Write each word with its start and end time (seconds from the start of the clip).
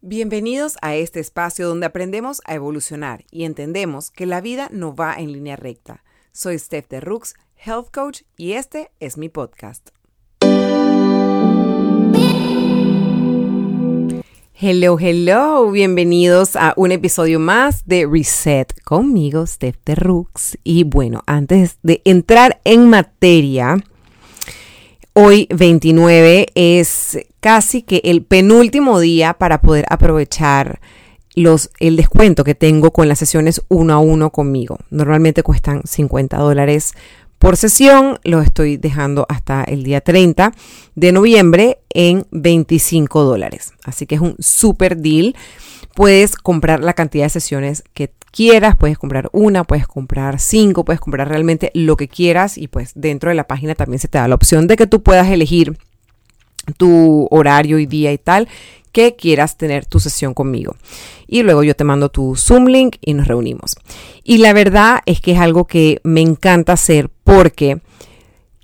Bienvenidos 0.00 0.76
a 0.80 0.94
este 0.94 1.18
espacio 1.18 1.66
donde 1.66 1.86
aprendemos 1.86 2.40
a 2.44 2.54
evolucionar 2.54 3.24
y 3.32 3.42
entendemos 3.42 4.12
que 4.12 4.26
la 4.26 4.40
vida 4.40 4.68
no 4.70 4.94
va 4.94 5.16
en 5.16 5.32
línea 5.32 5.56
recta. 5.56 6.04
Soy 6.30 6.56
Steph 6.56 6.86
de 6.88 7.00
Rooks, 7.00 7.34
Health 7.56 7.90
Coach, 7.92 8.20
y 8.36 8.52
este 8.52 8.92
es 9.00 9.18
mi 9.18 9.28
podcast. 9.28 9.88
Hello, 14.54 14.98
hello, 15.00 15.68
bienvenidos 15.72 16.54
a 16.54 16.74
un 16.76 16.92
episodio 16.92 17.40
más 17.40 17.84
de 17.84 18.06
Reset 18.06 18.80
conmigo, 18.82 19.44
Steph 19.48 19.78
de 19.84 19.96
Rooks. 19.96 20.58
Y 20.62 20.84
bueno, 20.84 21.22
antes 21.26 21.78
de 21.82 22.02
entrar 22.04 22.60
en 22.62 22.88
materia, 22.88 23.78
Hoy 25.20 25.48
29 25.50 26.46
es 26.54 27.18
casi 27.40 27.82
que 27.82 28.00
el 28.04 28.22
penúltimo 28.22 29.00
día 29.00 29.34
para 29.34 29.60
poder 29.60 29.84
aprovechar 29.88 30.80
los, 31.34 31.70
el 31.80 31.96
descuento 31.96 32.44
que 32.44 32.54
tengo 32.54 32.92
con 32.92 33.08
las 33.08 33.18
sesiones 33.18 33.60
uno 33.66 33.94
a 33.94 33.98
uno 33.98 34.30
conmigo. 34.30 34.78
Normalmente 34.90 35.42
cuestan 35.42 35.82
50 35.84 36.36
dólares 36.36 36.92
por 37.40 37.56
sesión. 37.56 38.20
Lo 38.22 38.42
estoy 38.42 38.76
dejando 38.76 39.26
hasta 39.28 39.64
el 39.64 39.82
día 39.82 40.02
30 40.02 40.52
de 40.94 41.10
noviembre 41.10 41.80
en 41.90 42.24
25 42.30 43.24
dólares. 43.24 43.72
Así 43.82 44.06
que 44.06 44.14
es 44.14 44.20
un 44.20 44.36
super 44.38 44.98
deal. 44.98 45.34
Puedes 45.98 46.36
comprar 46.36 46.78
la 46.84 46.92
cantidad 46.92 47.24
de 47.24 47.30
sesiones 47.30 47.82
que 47.92 48.12
quieras, 48.30 48.76
puedes 48.78 48.96
comprar 48.98 49.30
una, 49.32 49.64
puedes 49.64 49.88
comprar 49.88 50.38
cinco, 50.38 50.84
puedes 50.84 51.00
comprar 51.00 51.28
realmente 51.28 51.72
lo 51.74 51.96
que 51.96 52.06
quieras 52.06 52.56
y 52.56 52.68
pues 52.68 52.92
dentro 52.94 53.30
de 53.30 53.34
la 53.34 53.48
página 53.48 53.74
también 53.74 53.98
se 53.98 54.06
te 54.06 54.16
da 54.16 54.28
la 54.28 54.36
opción 54.36 54.68
de 54.68 54.76
que 54.76 54.86
tú 54.86 55.02
puedas 55.02 55.28
elegir 55.28 55.76
tu 56.76 57.26
horario 57.32 57.80
y 57.80 57.86
día 57.86 58.12
y 58.12 58.18
tal 58.18 58.46
que 58.92 59.16
quieras 59.16 59.56
tener 59.56 59.86
tu 59.86 59.98
sesión 59.98 60.34
conmigo. 60.34 60.76
Y 61.26 61.42
luego 61.42 61.64
yo 61.64 61.74
te 61.74 61.82
mando 61.82 62.10
tu 62.10 62.36
Zoom 62.36 62.66
link 62.66 62.98
y 63.00 63.14
nos 63.14 63.26
reunimos. 63.26 63.74
Y 64.22 64.38
la 64.38 64.52
verdad 64.52 65.00
es 65.04 65.20
que 65.20 65.32
es 65.32 65.40
algo 65.40 65.66
que 65.66 66.00
me 66.04 66.20
encanta 66.20 66.74
hacer 66.74 67.10
porque, 67.24 67.80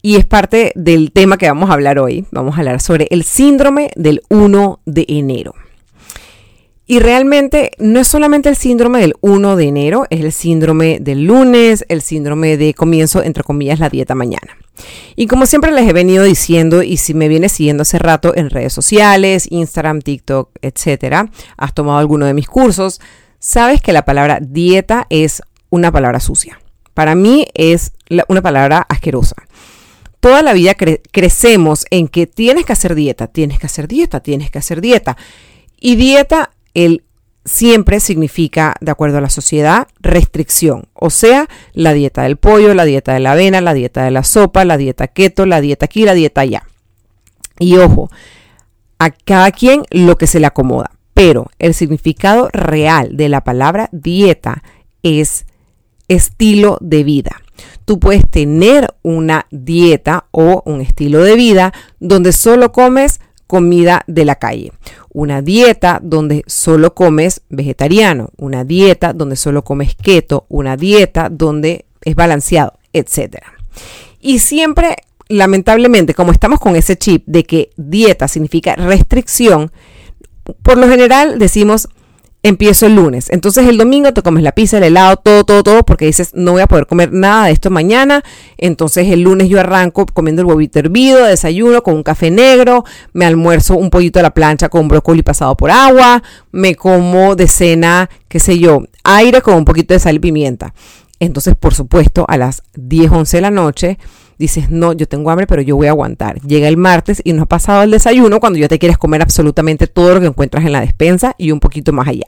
y 0.03 0.15
es 0.15 0.25
parte 0.25 0.71
del 0.77 1.11
tema 1.11 1.37
que 1.37 1.49
vamos 1.49 1.69
a 1.69 1.73
hablar 1.73 1.99
hoy, 1.99 2.27
vamos 2.31 2.55
a 2.55 2.59
hablar 2.59 2.81
sobre 2.81 3.09
el 3.11 3.25
síndrome 3.25 3.91
del 3.97 4.23
1 4.29 4.83
de 4.87 5.05
enero. 5.09 5.53
Y 6.87 6.99
realmente 6.99 7.71
no 7.79 8.01
es 8.01 8.09
solamente 8.09 8.51
el 8.51 8.57
síndrome 8.57 9.01
del 9.01 9.15
1 9.23 9.57
de 9.57 9.65
enero, 9.65 10.07
es 10.11 10.21
el 10.21 10.33
síndrome 10.33 10.99
del 11.01 11.25
lunes, 11.25 11.87
el 11.89 12.03
síndrome 12.03 12.59
de 12.59 12.75
comienzo, 12.75 13.23
entre 13.23 13.43
comillas, 13.43 13.79
la 13.79 13.89
dieta 13.89 14.15
mañana. 14.15 14.59
Y 15.17 15.27
como 15.27 15.47
siempre 15.47 15.73
les 15.73 15.89
he 15.89 15.93
venido 15.95 16.25
diciendo, 16.25 16.83
y 16.83 16.99
si 16.99 17.15
me 17.15 17.29
vienes 17.29 17.53
siguiendo 17.53 17.83
hace 17.83 17.99
rato 17.99 18.37
en 18.37 18.51
redes 18.51 18.73
sociales, 18.73 19.47
Instagram, 19.51 20.03
TikTok, 20.03 20.51
etcétera, 20.61 21.31
has 21.57 21.73
tomado 21.73 21.99
alguno 21.99 22.27
de 22.27 22.35
mis 22.35 22.49
cursos, 22.49 23.01
sabes 23.39 23.81
que 23.81 23.93
la 23.93 24.05
palabra 24.05 24.41
dieta 24.43 25.07
es 25.09 25.43
una 25.71 25.91
palabra 25.91 26.21
sucia. 26.21 26.61
Para 26.93 27.15
mí 27.15 27.47
es 27.55 27.93
una 28.29 28.43
palabra 28.43 28.85
asquerosa. 28.89 29.37
Toda 30.21 30.43
la 30.43 30.53
vida 30.53 30.75
crecemos 30.75 31.87
en 31.91 32.09
que 32.09 32.27
tienes 32.27 32.65
que 32.65 32.73
hacer 32.73 32.95
dieta, 32.95 33.27
tienes 33.27 33.59
que 33.59 33.67
hacer 33.67 33.89
dieta, 33.89 34.21
tienes 34.21 34.51
que 34.51 34.59
hacer 34.59 34.81
dieta. 34.81 35.17
Y 35.79 35.97
dieta 35.97 36.54
el 36.75 37.05
siempre 37.45 38.01
significa, 38.01 38.75
de 38.81 38.91
acuerdo 38.91 39.19
a 39.19 39.21
la 39.21 39.31
sociedad, 39.31 39.89
restricción. 40.01 40.85
O 40.95 41.11
sea, 41.11 41.49
la 41.73 41.93
dieta 41.93 42.23
del 42.23 42.37
pollo, 42.37 42.75
la 42.75 42.85
dieta 42.85 43.13
de 43.13 43.21
la 43.21 43.33
avena, 43.33 43.61
la 43.61 43.75
dieta 43.75 44.05
de 44.05 44.11
la 44.11 44.25
sopa, 44.25 44.65
la 44.65 44.77
dieta 44.77 45.09
keto, 45.09 45.47
la 45.47 45.61
dieta 45.61 45.87
aquí, 45.87 46.05
la 46.05 46.15
dieta 46.15 46.41
allá. 46.41 46.65
Y 47.59 47.77
ojo, 47.77 48.11
a 48.99 49.11
cada 49.11 49.51
quien 49.53 49.85
lo 49.91 50.17
que 50.17 50.27
se 50.27 50.41
le 50.41 50.47
acomoda. 50.47 50.91
Pero 51.13 51.47
el 51.59 51.75
significado 51.75 52.49
real 52.53 53.17
de 53.17 53.29
la 53.29 53.45
palabra 53.45 53.89
dieta 53.93 54.63
es 55.03 55.47
estilo 56.09 56.79
de 56.81 57.05
vida. 57.05 57.41
Tú 57.85 58.01
puedes 58.01 58.29
tener 58.29 58.95
una 59.03 59.47
dieta 59.51 60.27
o 60.33 60.63
un 60.67 60.81
estilo 60.81 61.23
de 61.23 61.37
vida 61.37 61.73
donde 62.01 62.33
solo 62.33 62.73
comes 62.73 63.21
comida 63.47 64.03
de 64.09 64.25
la 64.25 64.37
calle 64.37 64.73
una 65.15 65.43
dieta 65.43 66.01
donde 66.03 66.43
solo 66.47 66.93
comes 66.93 67.43
vegetariano, 67.49 68.31
una 68.37 68.65
dieta 68.65 69.13
donde 69.13 69.37
solo 69.37 69.63
comes 69.63 69.95
keto, 69.95 70.45
una 70.49 70.77
dieta 70.77 71.29
donde 71.31 71.87
es 72.03 72.17
balanceado, 72.17 72.75
etc. 72.93 73.37
Y 74.21 74.41
siempre, 74.41 74.97
lamentablemente, 75.29 76.15
como 76.15 76.33
estamos 76.33 76.59
con 76.59 76.75
ese 76.75 76.97
chip 76.97 77.23
de 77.27 77.45
que 77.45 77.71
dieta 77.77 78.27
significa 78.27 78.75
restricción, 78.75 79.71
por 80.63 80.79
lo 80.79 80.89
general 80.89 81.39
decimos 81.39 81.89
empiezo 82.45 82.85
el 82.87 82.95
lunes. 82.95 83.31
Entonces 83.31 83.67
el 83.67 83.79
domingo 83.79 84.13
te 84.13 84.23
comes 84.23 84.43
la 84.43 84.53
pizza, 84.53 84.77
el 84.77 84.85
helado, 84.85 85.17
todo, 85.17 85.45
todo, 85.45 85.63
todo, 85.63 85.83
porque 85.83 86.05
dices, 86.05 86.33
no 86.35 86.53
voy 86.53 86.61
a 86.61 86.67
poder 86.67 86.87
comer 86.87 87.11
nada 87.11 87.47
de 87.47 87.53
esto 87.53 87.71
mañana. 87.71 88.23
Entonces 88.59 89.09
el 89.09 89.23
lunes 89.23 89.49
yo 89.49 89.59
arranco 89.59 90.05
comiendo 90.13 90.43
el 90.43 90.47
huevito 90.47 90.79
hervido, 90.79 91.25
desayuno 91.25 91.83
con 91.83 91.95
un 91.95 92.03
café 92.03 92.31
negro, 92.31 92.85
me 93.15 93.25
almuerzo 93.25 93.77
un 93.77 93.89
pollito 93.89 94.21
a 94.21 94.23
la 94.23 94.35
plancha 94.35 94.69
con 94.69 94.89
brócoli 94.89 95.23
pasado 95.23 95.57
por 95.57 95.71
agua, 95.71 96.23
me 96.53 96.75
como 96.75 97.35
de 97.35 97.49
cena, 97.49 98.11
qué 98.29 98.39
sé 98.39 98.59
yo, 98.59 98.83
aire 99.05 99.41
con 99.41 99.55
un 99.55 99.65
poquito 99.65 99.95
de 99.95 100.01
sal 100.01 100.17
y 100.17 100.19
pimienta. 100.19 100.75
Entonces, 101.21 101.55
por 101.59 101.75
supuesto, 101.75 102.27
a 102.29 102.37
las 102.37 102.63
10, 102.75 103.11
11 103.11 103.37
de 103.39 103.41
la 103.41 103.51
noche, 103.51 103.99
dices, 104.39 104.71
no, 104.71 104.93
yo 104.93 105.07
tengo 105.07 105.31
hambre, 105.31 105.47
pero 105.47 105.63
yo 105.63 105.77
voy 105.77 105.87
a 105.87 105.91
aguantar. 105.91 106.41
Llega 106.43 106.69
el 106.69 106.77
martes 106.77 107.21
y 107.25 107.33
no 107.33 107.43
ha 107.43 107.47
pasado 107.47 107.83
el 107.83 107.91
desayuno 107.91 108.41
cuando 108.41 108.59
ya 108.59 108.69
te 108.69 108.79
quieres 108.79 108.99
comer 108.99 109.23
absolutamente 109.23 109.87
todo 109.87 110.15
lo 110.15 110.21
que 110.21 110.27
encuentras 110.27 110.65
en 110.65 110.73
la 110.73 110.81
despensa 110.81 111.35
y 111.39 111.51
un 111.51 111.61
poquito 111.61 111.93
más 111.93 112.09
allá. 112.09 112.27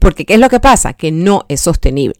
Porque, 0.00 0.24
¿qué 0.24 0.34
es 0.34 0.40
lo 0.40 0.48
que 0.48 0.60
pasa? 0.60 0.92
Que 0.92 1.12
no 1.12 1.44
es 1.48 1.60
sostenible. 1.60 2.16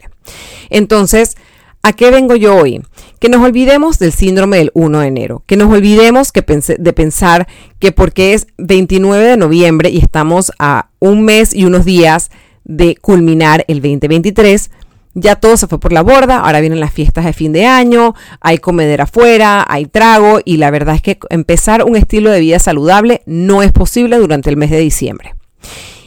Entonces, 0.69 1.35
¿a 1.83 1.93
qué 1.93 2.11
vengo 2.11 2.35
yo 2.35 2.55
hoy? 2.55 2.81
Que 3.19 3.29
nos 3.29 3.43
olvidemos 3.43 3.99
del 3.99 4.11
síndrome 4.11 4.57
del 4.57 4.71
1 4.73 4.99
de 4.99 5.07
enero, 5.07 5.43
que 5.45 5.57
nos 5.57 5.71
olvidemos 5.71 6.31
que 6.31 6.43
de 6.77 6.93
pensar 6.93 7.47
que 7.79 7.91
porque 7.91 8.33
es 8.33 8.47
29 8.57 9.23
de 9.23 9.37
noviembre 9.37 9.89
y 9.89 9.97
estamos 9.97 10.51
a 10.59 10.89
un 10.99 11.23
mes 11.23 11.53
y 11.53 11.65
unos 11.65 11.85
días 11.85 12.29
de 12.63 12.95
culminar 12.97 13.63
el 13.67 13.81
2023, 13.81 14.71
ya 15.19 15.35
todo 15.35 15.57
se 15.57 15.65
fue 15.65 15.79
por 15.79 15.91
la 15.91 16.03
borda, 16.03 16.41
ahora 16.41 16.59
vienen 16.59 16.79
las 16.79 16.93
fiestas 16.93 17.25
de 17.25 17.33
fin 17.33 17.51
de 17.51 17.65
año, 17.65 18.13
hay 18.39 18.59
comedera 18.59 19.05
afuera, 19.05 19.65
hay 19.67 19.87
trago 19.87 20.39
y 20.45 20.57
la 20.57 20.69
verdad 20.69 20.93
es 20.93 21.01
que 21.01 21.17
empezar 21.31 21.83
un 21.83 21.95
estilo 21.95 22.29
de 22.29 22.39
vida 22.39 22.59
saludable 22.59 23.23
no 23.25 23.63
es 23.63 23.71
posible 23.71 24.17
durante 24.17 24.51
el 24.51 24.57
mes 24.57 24.69
de 24.69 24.77
diciembre. 24.77 25.33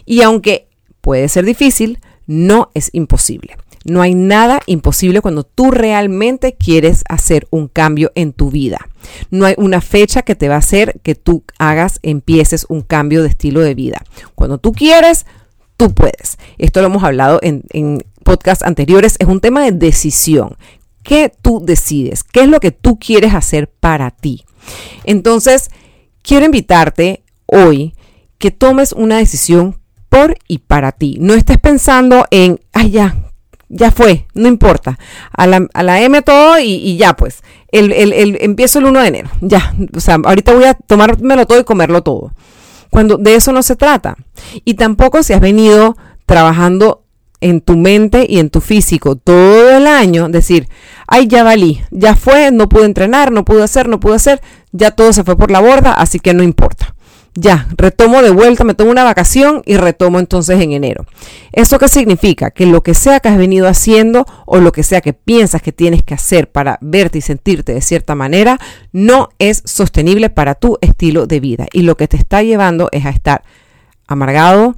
Y 0.07 0.23
aunque 0.23 0.69
puede 1.01 1.29
ser 1.29 1.45
difícil, 1.45 1.99
no 2.27 2.71
es 2.75 2.91
imposible. 2.93 3.57
No 3.85 4.01
hay 4.01 4.15
nada 4.15 4.61
imposible 4.67 5.23
cuando 5.23 5.43
tú 5.43 5.73
realmente 5.73 6.55
quieres 6.55 7.03
hacer 7.09 7.49
un 7.51 7.67
cambio 7.67 8.13
en 8.15 8.33
tu 8.33 8.51
vida. 8.51 8.89
No 9.31 9.47
hay 9.47 9.55
una 9.57 9.81
fecha 9.81 10.23
que 10.23 10.37
te 10.37 10.49
va 10.49 10.57
a 10.57 10.59
hacer 10.59 11.01
que 11.03 11.17
tú 11.17 11.43
hagas, 11.59 11.99
empieces 12.03 12.67
un 12.69 12.83
cambio 12.83 13.23
de 13.23 13.31
estilo 13.31 13.61
de 13.61 13.75
vida. 13.75 14.05
Cuando 14.37 14.59
tú 14.59 14.73
quieres, 14.73 15.27
tú 15.81 15.95
puedes. 15.95 16.37
Esto 16.59 16.83
lo 16.83 16.89
hemos 16.89 17.03
hablado 17.03 17.41
en, 17.43 18.05
podcasts 18.31 18.65
anteriores, 18.65 19.17
es 19.19 19.27
un 19.27 19.41
tema 19.41 19.65
de 19.65 19.73
decisión. 19.73 20.57
¿Qué 21.03 21.33
tú 21.43 21.61
decides? 21.65 22.23
¿Qué 22.23 22.43
es 22.43 22.49
lo 22.49 22.61
que 22.61 22.71
tú 22.71 22.97
quieres 22.97 23.35
hacer 23.35 23.69
para 23.69 24.13
ti? 24.13 24.45
Entonces, 25.03 25.69
quiero 26.23 26.47
invitarte 26.47 27.25
hoy 27.47 27.93
que 28.39 28.53
tomes 28.53 28.93
una 28.93 29.17
decisión 29.17 29.81
por 30.09 30.37
y 30.47 30.59
para 30.59 30.93
ti. 30.93 31.17
No 31.19 31.35
estés 31.35 31.59
pensando 31.59 32.25
en, 32.31 32.61
ay, 32.73 32.93
ya, 32.93 33.17
ya 33.69 33.91
fue, 33.91 34.29
no 34.33 34.47
importa. 34.47 34.97
A 35.33 35.49
la, 35.49 36.01
M 36.01 36.23
todo 36.23 36.61
y, 36.61 36.97
ya, 36.99 37.17
pues. 37.17 37.43
El, 37.73 37.91
el, 37.91 38.39
empiezo 38.41 38.79
el 38.79 38.85
1 38.85 39.01
de 39.01 39.09
enero, 39.09 39.31
ya. 39.41 39.75
O 39.93 39.99
sea, 39.99 40.19
ahorita 40.23 40.55
voy 40.55 40.67
a 40.67 40.75
tomármelo 40.75 41.47
todo 41.47 41.59
y 41.59 41.65
comerlo 41.65 42.05
todo. 42.05 42.33
Cuando 42.91 43.17
de 43.17 43.35
eso 43.35 43.51
no 43.51 43.65
se 43.65 43.75
trata. 43.75 44.15
Y 44.65 44.75
tampoco 44.75 45.25
si 45.25 45.33
has 45.33 45.41
venido 45.41 45.97
trabajando 46.27 47.00
en 47.41 47.61
tu 47.61 47.77
mente 47.77 48.27
y 48.29 48.39
en 48.39 48.51
tu 48.51 48.61
físico 48.61 49.17
todo 49.17 49.77
el 49.77 49.87
año, 49.87 50.29
decir, 50.29 50.69
ay, 51.07 51.27
ya 51.27 51.43
valí, 51.43 51.83
ya 51.91 52.15
fue, 52.15 52.51
no 52.51 52.69
pude 52.69 52.85
entrenar, 52.85 53.33
no 53.33 53.45
pude 53.45 53.63
hacer, 53.63 53.89
no 53.89 54.01
pude 54.01 54.17
hacer, 54.17 54.41
ya 54.73 54.91
todo 54.91 55.13
se 55.13 55.25
fue 55.25 55.37
por 55.37 55.51
la 55.51 55.61
borda, 55.61 55.93
así 55.93 56.21
que 56.21 56.35
no 56.35 56.43
importa. 56.43 56.95
Ya, 57.35 57.69
retomo 57.77 58.23
de 58.23 58.31
vuelta, 58.31 58.65
me 58.65 58.75
tomo 58.75 58.91
una 58.91 59.05
vacación 59.05 59.63
y 59.65 59.77
retomo 59.77 60.19
entonces 60.19 60.61
en 60.61 60.73
enero. 60.73 61.07
¿Eso 61.53 61.79
qué 61.79 61.89
significa? 61.89 62.51
Que 62.51 62.67
lo 62.67 62.83
que 62.83 62.93
sea 62.93 63.21
que 63.21 63.29
has 63.29 63.39
venido 63.39 63.69
haciendo 63.69 64.27
o 64.47 64.59
lo 64.59 64.73
que 64.73 64.83
sea 64.83 65.01
que 65.01 65.13
piensas 65.13 65.63
que 65.63 65.71
tienes 65.71 66.03
que 66.03 66.15
hacer 66.15 66.51
para 66.51 66.79
verte 66.81 67.19
y 67.19 67.21
sentirte 67.21 67.73
de 67.73 67.83
cierta 67.83 68.17
manera, 68.17 68.59
no 68.93 69.29
es 69.39 69.63
sostenible 69.65 70.29
para 70.29 70.57
tu 70.57 70.77
estilo 70.81 71.29
de 71.29 71.39
vida. 71.39 71.67
Y 71.73 71.83
lo 71.83 71.97
que 71.97 72.09
te 72.09 72.17
está 72.17 72.43
llevando 72.43 72.89
es 72.91 73.07
a 73.07 73.11
estar 73.11 73.45
amargado, 74.09 74.75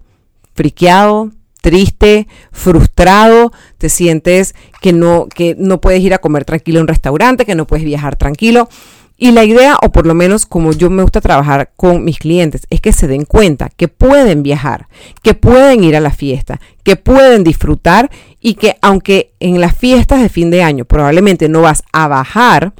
friqueado, 0.55 1.31
triste, 1.63 2.29
frustrado, 2.51 3.53
te 3.79 3.89
sientes 3.89 4.55
que 4.83 4.93
no, 4.93 5.27
que 5.35 5.57
no 5.59 5.81
puedes 5.81 6.03
ir 6.03 6.13
a 6.13 6.19
comer 6.19 6.45
tranquilo 6.45 6.81
en 6.81 6.83
un 6.83 6.89
restaurante, 6.89 7.47
que 7.47 7.55
no 7.55 7.67
puedes 7.67 7.87
viajar 7.87 8.17
tranquilo. 8.17 8.69
Y 9.17 9.31
la 9.31 9.45
idea, 9.45 9.77
o 9.81 9.93
por 9.93 10.05
lo 10.05 10.15
menos 10.15 10.47
como 10.47 10.73
yo 10.73 10.91
me 10.91 11.03
gusta 11.03 11.21
trabajar 11.21 11.71
con 11.77 12.03
mis 12.03 12.19
clientes, 12.19 12.67
es 12.71 12.81
que 12.81 12.93
se 12.93 13.07
den 13.07 13.25
cuenta 13.25 13.71
que 13.71 13.87
pueden 13.87 14.43
viajar, 14.43 14.89
que 15.23 15.35
pueden 15.35 15.85
ir 15.85 15.95
a 15.95 16.01
la 16.01 16.11
fiesta, 16.11 16.61
que 16.83 16.97
pueden 16.97 17.45
disfrutar 17.45 18.11
y 18.41 18.55
que 18.55 18.77
aunque 18.83 19.33
en 19.39 19.61
las 19.61 19.77
fiestas 19.77 20.21
de 20.21 20.29
fin 20.29 20.51
de 20.51 20.65
año 20.65 20.85
probablemente 20.85 21.49
no 21.49 21.63
vas 21.63 21.85
a 21.93 22.09
bajar, 22.09 22.73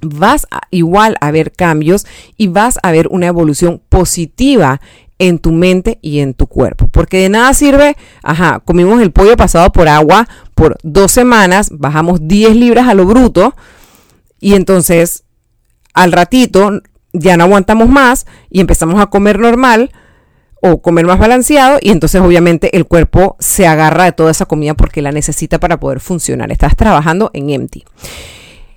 vas 0.00 0.46
a, 0.50 0.62
igual 0.70 1.16
a 1.20 1.30
ver 1.30 1.52
cambios 1.52 2.06
y 2.38 2.48
vas 2.48 2.78
a 2.82 2.90
ver 2.90 3.08
una 3.10 3.26
evolución 3.26 3.82
positiva 3.90 4.80
en 5.18 5.38
tu 5.38 5.52
mente 5.52 5.98
y 6.02 6.20
en 6.20 6.34
tu 6.34 6.46
cuerpo. 6.46 6.88
Porque 6.88 7.18
de 7.18 7.28
nada 7.28 7.54
sirve, 7.54 7.96
ajá, 8.22 8.60
comimos 8.64 9.00
el 9.00 9.12
pollo 9.12 9.36
pasado 9.36 9.70
por 9.72 9.88
agua 9.88 10.28
por 10.54 10.76
dos 10.82 11.12
semanas, 11.12 11.68
bajamos 11.70 12.26
10 12.26 12.56
libras 12.56 12.88
a 12.88 12.94
lo 12.94 13.06
bruto 13.06 13.54
y 14.40 14.54
entonces 14.54 15.24
al 15.94 16.12
ratito 16.12 16.80
ya 17.12 17.36
no 17.36 17.44
aguantamos 17.44 17.88
más 17.88 18.26
y 18.50 18.60
empezamos 18.60 19.00
a 19.00 19.06
comer 19.06 19.38
normal 19.38 19.90
o 20.60 20.80
comer 20.80 21.06
más 21.06 21.18
balanceado 21.18 21.78
y 21.80 21.90
entonces 21.90 22.20
obviamente 22.20 22.76
el 22.76 22.86
cuerpo 22.86 23.36
se 23.38 23.66
agarra 23.66 24.04
de 24.04 24.12
toda 24.12 24.30
esa 24.30 24.46
comida 24.46 24.74
porque 24.74 25.02
la 25.02 25.12
necesita 25.12 25.58
para 25.58 25.78
poder 25.78 26.00
funcionar. 26.00 26.50
Estás 26.52 26.76
trabajando 26.76 27.30
en 27.32 27.50
empty. 27.50 27.84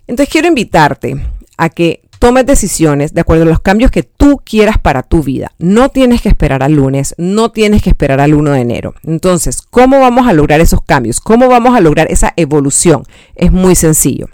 Entonces 0.07 0.31
quiero 0.31 0.47
invitarte 0.47 1.23
a 1.57 1.69
que 1.69 2.08
tomes 2.19 2.45
decisiones 2.45 3.13
de 3.13 3.21
acuerdo 3.21 3.43
a 3.43 3.47
los 3.47 3.61
cambios 3.61 3.91
que 3.91 4.03
tú 4.03 4.41
quieras 4.43 4.77
para 4.77 5.03
tu 5.03 5.23
vida. 5.23 5.53
No 5.57 5.89
tienes 5.89 6.21
que 6.21 6.29
esperar 6.29 6.61
al 6.61 6.73
lunes, 6.73 7.15
no 7.17 7.51
tienes 7.51 7.81
que 7.81 7.89
esperar 7.89 8.19
al 8.19 8.33
1 8.33 8.51
de 8.51 8.59
enero. 8.59 8.93
Entonces, 9.03 9.61
¿cómo 9.61 9.99
vamos 9.99 10.27
a 10.27 10.33
lograr 10.33 10.59
esos 10.59 10.81
cambios? 10.83 11.21
¿Cómo 11.21 11.47
vamos 11.47 11.75
a 11.75 11.79
lograr 11.79 12.11
esa 12.11 12.33
evolución? 12.35 13.03
Es 13.35 13.51
muy 13.51 13.75
sencillo. 13.75 14.27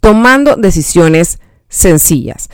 Tomando 0.00 0.56
decisiones 0.56 1.38
sencillas. 1.68 2.50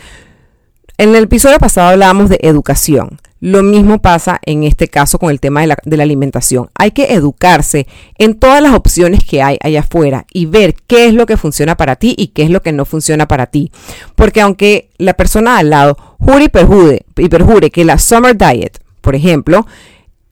En 0.98 1.14
el 1.14 1.24
episodio 1.24 1.58
pasado 1.58 1.88
hablábamos 1.88 2.28
de 2.28 2.38
educación. 2.42 3.18
Lo 3.44 3.62
mismo 3.62 4.00
pasa 4.00 4.40
en 4.46 4.64
este 4.64 4.88
caso 4.88 5.18
con 5.18 5.30
el 5.30 5.38
tema 5.38 5.60
de 5.60 5.66
la, 5.96 6.02
alimentación. 6.02 6.70
Hay 6.74 6.92
que 6.92 7.12
educarse 7.12 7.86
en 8.16 8.38
todas 8.38 8.62
las 8.62 8.72
opciones 8.72 9.22
que 9.22 9.42
hay 9.42 9.58
allá 9.60 9.80
afuera 9.80 10.24
y 10.32 10.46
ver 10.46 10.74
qué 10.86 11.08
es 11.08 11.12
lo 11.12 11.26
que 11.26 11.36
funciona 11.36 11.76
para 11.76 11.96
ti 11.96 12.14
y 12.16 12.28
qué 12.28 12.44
es 12.44 12.48
lo 12.48 12.62
que 12.62 12.72
no 12.72 12.86
funciona 12.86 13.28
para 13.28 13.48
ti. 13.48 13.70
Porque 14.14 14.40
aunque 14.40 14.88
la 14.96 15.12
persona 15.12 15.58
al 15.58 15.68
lado 15.68 15.98
jure 16.18 16.44
y 16.44 16.48
perjure, 16.48 17.04
y 17.18 17.28
perjure 17.28 17.70
que 17.70 17.84
la 17.84 17.98
Summer 17.98 18.34
Diet, 18.34 18.80
por 19.02 19.14
ejemplo, 19.14 19.66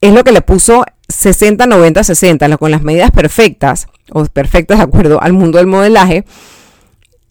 es 0.01 0.11
lo 0.11 0.23
que 0.23 0.31
le 0.31 0.41
puso 0.41 0.83
60, 1.07 1.67
90, 1.67 2.03
60, 2.03 2.57
con 2.57 2.71
las 2.71 2.81
medidas 2.81 3.11
perfectas, 3.11 3.89
o 4.09 4.25
perfectas 4.25 4.79
de 4.79 4.85
acuerdo 4.85 5.21
al 5.21 5.33
mundo 5.33 5.59
del 5.59 5.67
modelaje, 5.67 6.25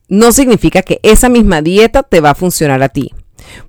no 0.06 0.30
significa 0.30 0.82
que 0.82 1.00
esa 1.02 1.28
misma 1.28 1.60
dieta 1.60 2.04
te 2.04 2.20
va 2.20 2.30
a 2.30 2.34
funcionar 2.36 2.84
a 2.84 2.88
ti 2.88 3.10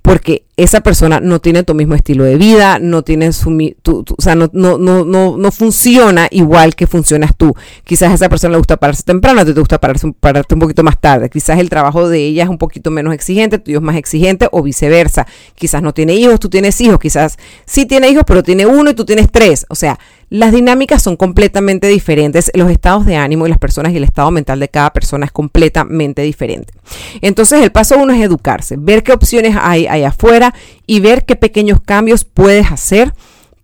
porque 0.01 0.45
esa 0.55 0.81
persona 0.81 1.19
no 1.19 1.39
tiene 1.39 1.63
tu 1.63 1.73
mismo 1.73 1.95
estilo 1.95 2.23
de 2.23 2.35
vida, 2.35 2.77
no 2.79 3.01
tiene 3.01 3.33
su, 3.33 3.49
o 3.87 4.21
sea, 4.21 4.35
no, 4.35 4.49
no, 4.53 4.77
no, 4.77 5.03
no, 5.03 5.51
funciona 5.51 6.27
igual 6.29 6.75
que 6.75 6.85
funcionas 6.85 7.35
tú. 7.35 7.55
Quizás 7.83 8.11
a 8.11 8.13
esa 8.13 8.29
persona 8.29 8.51
le 8.51 8.57
gusta 8.57 8.77
pararse 8.77 9.03
temprano, 9.03 9.41
a 9.41 9.45
ti 9.45 9.53
te 9.53 9.59
gusta 9.59 9.79
pararse, 9.79 10.13
pararte 10.19 10.53
un 10.53 10.59
poquito 10.59 10.83
más 10.83 10.99
tarde. 10.99 11.29
Quizás 11.29 11.59
el 11.59 11.69
trabajo 11.69 12.07
de 12.07 12.19
ella 12.19 12.43
es 12.43 12.49
un 12.49 12.59
poquito 12.59 12.91
menos 12.91 13.13
exigente, 13.13 13.57
tuyo 13.57 13.79
es 13.79 13.83
más 13.83 13.95
exigente 13.95 14.47
o 14.51 14.61
viceversa. 14.61 15.25
Quizás 15.55 15.81
no 15.81 15.93
tiene 15.93 16.13
hijos, 16.13 16.39
tú 16.39 16.49
tienes 16.49 16.79
hijos, 16.81 16.99
quizás 16.99 17.37
sí 17.65 17.87
tiene 17.87 18.09
hijos, 18.09 18.23
pero 18.27 18.43
tiene 18.43 18.67
uno 18.67 18.91
y 18.91 18.93
tú 18.93 19.05
tienes 19.05 19.31
tres. 19.31 19.65
O 19.69 19.75
sea, 19.75 19.99
las 20.29 20.51
dinámicas 20.51 21.01
son 21.01 21.15
completamente 21.15 21.87
diferentes, 21.87 22.51
los 22.53 22.71
estados 22.71 23.05
de 23.05 23.15
ánimo 23.15 23.45
y 23.45 23.49
las 23.49 23.59
personas 23.59 23.93
y 23.93 23.97
el 23.97 24.03
estado 24.03 24.31
mental 24.31 24.59
de 24.59 24.69
cada 24.69 24.91
persona 24.91 25.25
es 25.25 25.31
completamente 25.31 26.21
diferente. 26.21 26.73
Entonces 27.21 27.61
el 27.61 27.71
paso 27.71 27.97
uno 27.97 28.13
es 28.13 28.21
educarse, 28.21 28.75
ver 28.77 29.03
qué 29.03 29.13
opciones 29.13 29.55
hay 29.59 29.87
allá 29.87 30.09
afuera 30.09 30.53
y 30.87 30.99
ver 30.99 31.25
qué 31.25 31.35
pequeños 31.35 31.81
cambios 31.81 32.23
puedes 32.25 32.71
hacer 32.71 33.13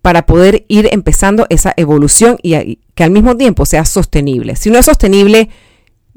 para 0.01 0.25
poder 0.25 0.65
ir 0.67 0.88
empezando 0.91 1.45
esa 1.50 1.73
evolución 1.75 2.38
y 2.41 2.79
que 2.95 3.03
al 3.03 3.12
mismo 3.12 3.35
tiempo 3.35 3.65
sea 3.65 3.85
sostenible. 3.85 4.55
Si 4.55 4.69
no 4.69 4.79
es 4.79 4.85
sostenible, 4.85 5.50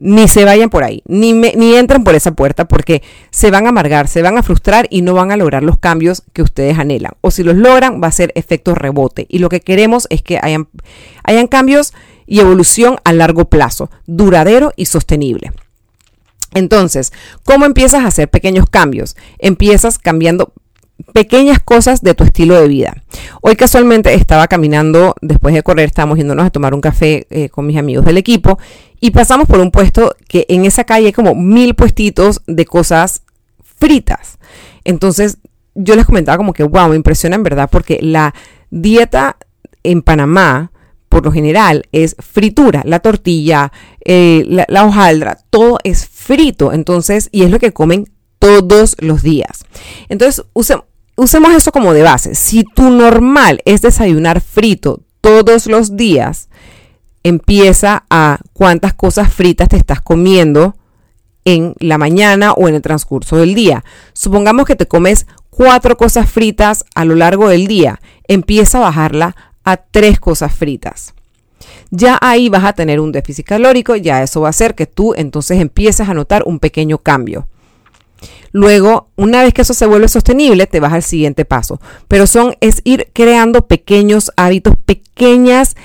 ni 0.05 0.27
se 0.27 0.45
vayan 0.45 0.69
por 0.69 0.83
ahí, 0.83 1.05
ni, 1.07 1.33
ni 1.33 1.77
entren 1.77 2.03
por 2.03 2.17
esa 2.17 2.33
puerta 2.33 2.67
porque 2.67 3.05
se 3.31 3.53
van 3.53 3.67
a 3.67 3.69
amargar, 3.69 4.09
se 4.09 4.21
van 4.21 4.37
a 4.37 4.43
frustrar 4.43 4.89
y 4.91 5.03
no 5.03 5.15
van 5.15 5.31
a 5.31 5.37
lograr 5.37 5.63
los 5.63 5.79
cambios 5.79 6.25
que 6.33 6.43
ustedes 6.43 6.77
anhelan. 6.77 7.13
O 7.21 7.31
si 7.31 7.45
los 7.45 7.55
logran, 7.55 8.03
va 8.03 8.09
a 8.09 8.13
ser 8.13 8.33
efecto 8.35 8.75
rebote. 8.75 9.27
Y 9.29 9.39
lo 9.39 9.49
que 9.49 9.61
queremos 9.61 10.09
es 10.11 10.21
que 10.21 10.41
hayan, 10.43 10.67
hayan 11.23 11.47
cambios 11.47 11.95
y 12.27 12.41
evolución 12.41 12.97
a 13.05 13.13
largo 13.13 13.45
plazo, 13.45 13.91
duradero 14.07 14.73
y 14.75 14.87
sostenible. 14.87 15.53
Entonces, 16.53 17.13
¿cómo 17.45 17.65
empiezas 17.65 18.05
a 18.05 18.09
hacer 18.09 18.29
pequeños 18.29 18.67
cambios? 18.69 19.17
Empiezas 19.39 20.01
cambiando 20.01 20.53
pequeñas 21.13 21.59
cosas 21.61 22.03
de 22.03 22.15
tu 22.15 22.25
estilo 22.25 22.61
de 22.61 22.69
vida. 22.69 23.03
Hoy 23.41 23.57
casualmente 23.57 24.15
estaba 24.15 24.49
caminando, 24.49 25.15
después 25.21 25.55
de 25.55 25.63
correr, 25.63 25.87
estábamos 25.87 26.19
yéndonos 26.19 26.47
a 26.47 26.51
tomar 26.51 26.75
un 26.75 26.81
café 26.81 27.27
eh, 27.31 27.49
con 27.49 27.67
mis 27.67 27.77
amigos 27.77 28.05
del 28.05 28.19
equipo 28.19 28.59
y 29.01 29.11
pasamos 29.11 29.49
por 29.49 29.61
un 29.61 29.71
puesto 29.71 30.15
que 30.29 30.47
en 30.49 30.65
esa 30.65 30.85
calle 30.85 31.07
hay 31.07 31.13
como 31.13 31.35
mil 31.35 31.75
puestitos 31.75 32.43
de 32.47 32.65
cosas 32.65 33.23
fritas. 33.63 34.39
Entonces 34.85 35.39
yo 35.75 35.97
les 35.97 36.07
comentaba 36.07 36.37
como 36.37 36.53
que, 36.53 36.63
wow, 36.63 36.89
me 36.89 36.97
impresiona 36.97 37.37
en 37.37 37.43
verdad 37.43 37.69
porque 37.71 37.99
la 38.01 38.35
dieta 38.71 39.37
en 39.83 40.03
Panamá, 40.03 40.71
por 41.09 41.25
lo 41.25 41.33
general, 41.33 41.89
es 41.93 42.17
fritura. 42.19 42.83
La 42.85 43.01
tortilla, 43.01 43.73
eh, 44.05 44.45
la, 44.47 44.85
hojaldra, 44.85 45.39
todo 45.51 45.79
es 45.85 46.07
frito. 46.07 46.73
Entonces, 46.73 47.29
y 47.33 47.43
es 47.43 47.51
lo 47.51 47.59
que 47.59 47.73
comen 47.73 48.09
todos 48.39 48.97
los 49.01 49.23
días. 49.23 49.65
Entonces, 50.09 50.45
usemos 50.53 50.85
eso 51.17 51.73
como 51.73 51.93
de 51.93 52.03
base. 52.03 52.35
Si 52.35 52.65
tu 52.65 52.91
normal 52.91 53.61
es 53.65 53.83
desayunar 53.83 54.41
frito 54.41 55.01
todos 55.21 55.67
los 55.67 55.97
días, 55.97 56.49
empieza 57.23 58.05
a 58.11 58.39
cuántas 58.53 58.95
cosas 58.95 59.33
fritas 59.33 59.69
te 59.69 59.77
estás 59.77 60.01
comiendo 60.01 60.75
en 61.45 61.75
la 61.79 61.99
mañana 61.99 62.53
o 62.53 62.69
en 62.69 62.75
el 62.75 62.83
transcurso 62.83 63.37
del 63.37 63.55
día. 63.55 63.85
Supongamos 64.13 64.67
que 64.67 64.77
te 64.77 64.87
comes 64.87 65.27
cuatro 65.51 65.97
cosas 65.97 66.31
fritas 66.31 66.85
a 66.95 67.05
lo 67.05 67.15
largo 67.15 67.49
del 67.49 67.67
día. 67.67 68.01
Empieza 68.29 68.79
a 68.79 68.83
bajarla 68.83 69.37
a 69.65 69.77
tres 69.77 70.19
cosas 70.19 70.55
fritas. 70.55 71.15
Ya 71.91 72.19
ahí 72.21 72.49
vas 72.49 72.65
a 72.65 72.73
tener 72.73 73.01
un 73.01 73.13
déficit 73.13 73.47
calórico, 73.47 73.97
ya 73.97 74.23
eso 74.23 74.41
va 74.41 74.49
a 74.49 74.51
hacer 74.51 74.75
que 74.75 74.87
tú 74.87 75.15
entonces 75.15 75.61
empieces 75.61 76.09
a 76.09 76.15
notar 76.15 76.43
un 76.47 76.59
pequeño 76.59 76.99
cambio. 76.99 77.47
Luego, 78.53 79.09
una 79.17 79.43
vez 79.43 79.55
que 79.55 79.63
eso 79.63 79.75
se 79.75 79.87
vuelve 79.87 80.09
sostenible, 80.09 80.67
te 80.67 80.81
vas 80.81 80.93
al 80.93 81.03
siguiente 81.03 81.45
paso. 81.45 81.81
Pero 82.09 82.27
son, 82.27 82.55
es 82.61 82.81
ir 82.85 83.11
creando 83.13 83.67
pequeños 83.67 84.31
hábitos, 84.37 84.75
pequeñas 84.85 85.77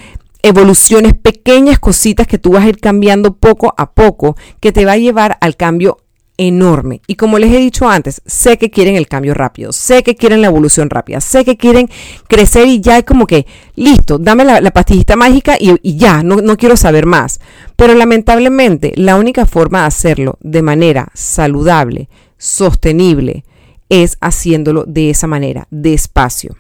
evoluciones, 0.44 1.14
pequeñas 1.16 1.80
cositas 1.80 2.28
que 2.28 2.38
tú 2.38 2.52
vas 2.52 2.64
a 2.64 2.70
ir 2.70 2.80
cambiando 2.80 3.36
poco 3.36 3.74
a 3.78 3.92
poco, 3.92 4.36
que 4.60 4.72
te 4.72 4.86
va 4.86 4.94
a 4.94 4.98
llevar 4.98 5.38
al 5.42 5.56
cambio 5.56 5.98
enorme. 6.38 7.02
Y 7.08 7.16
como 7.16 7.40
les 7.40 7.52
he 7.52 7.58
dicho 7.58 7.90
antes, 7.90 8.22
sé 8.26 8.58
que 8.58 8.70
quieren 8.70 8.96
el 8.96 9.08
cambio 9.08 9.34
rápido, 9.34 9.72
sé 9.72 10.04
que 10.04 10.16
quieren 10.16 10.42
la 10.42 10.48
evolución 10.48 10.90
rápida, 10.90 11.20
sé 11.20 11.44
que 11.44 11.58
quieren 11.58 11.90
crecer 12.28 12.68
y 12.68 12.80
ya 12.80 13.00
es 13.00 13.04
como 13.04 13.26
que, 13.28 13.48
listo, 13.76 14.18
dame 14.20 14.46
la, 14.46 14.72
pastillita 14.72 15.16
mágica 15.16 15.58
y, 15.60 15.76
y 15.82 15.98
ya, 15.98 16.24
no, 16.24 16.38
no 16.38 16.58
quiero 16.58 16.78
saber 16.78 17.06
más. 17.06 17.40
Pero 17.76 17.96
lamentablemente, 17.96 18.94
la 18.96 19.16
única 19.16 19.46
forma 19.46 19.82
de 19.82 19.88
hacerlo 19.88 20.38
de 20.42 20.62
manera 20.62 21.10
saludable, 21.14 22.08
sostenible 22.38 23.46
es 23.90 24.18
haciéndolo 24.22 24.86
de 24.86 25.10
esa 25.10 25.28
manera, 25.28 25.68
despacio. 25.72 26.56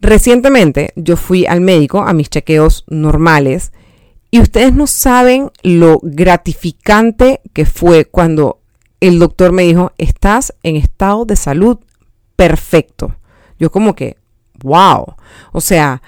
Recientemente 0.00 0.92
yo 0.96 1.16
fui 1.16 1.46
al 1.46 1.60
médico 1.60 2.02
a 2.02 2.12
mis 2.12 2.28
chequeos 2.28 2.84
normales 2.88 3.72
y 4.30 4.40
ustedes 4.40 4.72
no 4.72 4.86
saben 4.86 5.50
lo 5.62 6.00
gratificante 6.02 7.40
que 7.52 7.66
fue 7.66 8.06
cuando 8.06 8.60
el 9.00 9.18
doctor 9.18 9.52
me 9.52 9.62
dijo, 9.64 9.92
estás 9.98 10.54
en 10.62 10.76
estado 10.76 11.24
de 11.24 11.36
salud 11.36 11.78
perfecto. 12.36 13.14
Yo 13.58 13.70
como 13.70 13.94
que, 13.94 14.16
wow. 14.62 15.16
O 15.52 15.60
sea, 15.60 16.02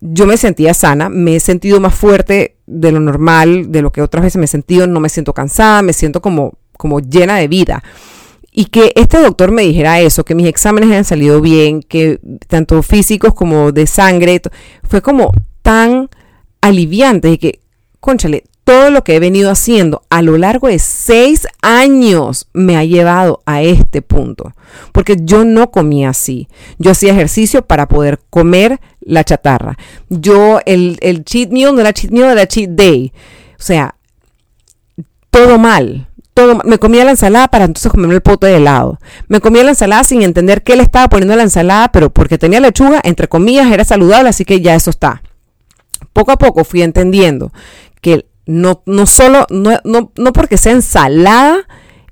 yo 0.00 0.26
me 0.26 0.36
sentía 0.36 0.74
sana, 0.74 1.08
me 1.08 1.36
he 1.36 1.40
sentido 1.40 1.80
más 1.80 1.94
fuerte 1.94 2.56
de 2.66 2.92
lo 2.92 3.00
normal, 3.00 3.70
de 3.70 3.82
lo 3.82 3.92
que 3.92 4.02
otras 4.02 4.24
veces 4.24 4.38
me 4.38 4.44
he 4.46 4.48
sentido, 4.48 4.86
no 4.86 5.00
me 5.00 5.08
siento 5.08 5.32
cansada, 5.32 5.80
me 5.82 5.92
siento 5.92 6.20
como 6.20 6.58
como 6.84 7.00
llena 7.00 7.38
de 7.38 7.48
vida. 7.48 7.82
Y 8.52 8.66
que 8.66 8.92
este 8.94 9.18
doctor 9.18 9.52
me 9.52 9.62
dijera 9.62 10.00
eso, 10.00 10.22
que 10.22 10.34
mis 10.34 10.46
exámenes 10.46 10.90
hayan 10.90 11.06
salido 11.06 11.40
bien, 11.40 11.80
que 11.80 12.20
tanto 12.46 12.82
físicos 12.82 13.32
como 13.32 13.72
de 13.72 13.86
sangre, 13.86 14.42
fue 14.86 15.00
como 15.00 15.32
tan 15.62 16.10
aliviante 16.60 17.30
y 17.30 17.38
que, 17.38 17.60
conchale, 18.00 18.44
todo 18.64 18.90
lo 18.90 19.02
que 19.02 19.16
he 19.16 19.18
venido 19.18 19.50
haciendo 19.50 20.02
a 20.10 20.20
lo 20.20 20.36
largo 20.36 20.68
de 20.68 20.78
seis 20.78 21.46
años 21.62 22.48
me 22.52 22.76
ha 22.76 22.84
llevado 22.84 23.40
a 23.46 23.62
este 23.62 24.02
punto. 24.02 24.52
Porque 24.92 25.16
yo 25.18 25.46
no 25.46 25.70
comía 25.70 26.10
así. 26.10 26.48
Yo 26.78 26.90
hacía 26.90 27.12
ejercicio 27.12 27.64
para 27.64 27.88
poder 27.88 28.20
comer 28.28 28.78
la 29.00 29.24
chatarra. 29.24 29.78
Yo, 30.10 30.60
el, 30.66 30.98
el 31.00 31.24
cheat 31.24 31.48
meal 31.48 31.74
no 31.74 31.80
era 31.80 31.94
cheat 31.94 32.12
meal, 32.12 32.30
era 32.32 32.46
cheat 32.46 32.68
day. 32.72 33.10
O 33.58 33.62
sea, 33.62 33.94
todo 35.30 35.58
mal 35.58 36.06
todo, 36.34 36.60
me 36.64 36.78
comía 36.78 37.04
la 37.04 37.12
ensalada 37.12 37.48
para 37.48 37.64
entonces 37.64 37.90
comerme 37.90 38.14
el 38.14 38.20
pote 38.20 38.48
de 38.48 38.56
helado. 38.56 38.98
Me 39.28 39.40
comía 39.40 39.62
la 39.62 39.70
ensalada 39.70 40.02
sin 40.04 40.22
entender 40.22 40.62
qué 40.62 40.76
le 40.76 40.82
estaba 40.82 41.08
poniendo 41.08 41.34
a 41.34 41.36
la 41.36 41.44
ensalada, 41.44 41.90
pero 41.92 42.10
porque 42.10 42.38
tenía 42.38 42.60
lechuga, 42.60 43.00
entre 43.04 43.28
comillas, 43.28 43.70
era 43.70 43.84
saludable, 43.84 44.28
así 44.28 44.44
que 44.44 44.60
ya 44.60 44.74
eso 44.74 44.90
está. 44.90 45.22
Poco 46.12 46.32
a 46.32 46.36
poco 46.36 46.64
fui 46.64 46.82
entendiendo 46.82 47.52
que 48.00 48.26
no, 48.46 48.82
no 48.84 49.06
solo, 49.06 49.46
no, 49.48 49.78
no, 49.84 50.12
no 50.16 50.32
porque 50.32 50.58
sea 50.58 50.72
ensalada, 50.72 51.66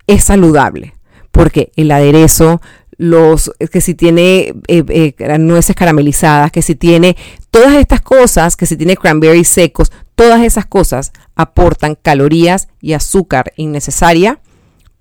es 0.06 0.24
saludable. 0.24 0.94
Porque 1.32 1.72
el 1.76 1.90
aderezo, 1.90 2.60
los 2.96 3.52
que 3.70 3.80
si 3.80 3.94
tiene 3.94 4.54
eh, 4.68 4.84
eh, 5.18 5.38
nueces 5.38 5.74
caramelizadas, 5.74 6.52
que 6.52 6.62
si 6.62 6.76
tiene 6.76 7.16
todas 7.50 7.74
estas 7.74 8.00
cosas, 8.00 8.56
que 8.56 8.66
si 8.66 8.76
tiene 8.76 8.96
cranberries 8.96 9.48
secos, 9.48 9.90
todas 10.14 10.42
esas 10.42 10.66
cosas 10.66 11.12
aportan 11.34 11.96
calorías 12.00 12.68
y 12.80 12.92
azúcar 12.92 13.52
innecesaria 13.56 14.40